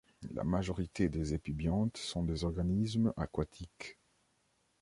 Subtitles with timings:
[0.33, 3.99] La majorité des épibiontes sont des organismes aquatiques.